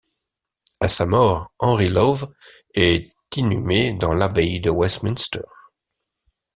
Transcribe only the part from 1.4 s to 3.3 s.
Henry Lawes est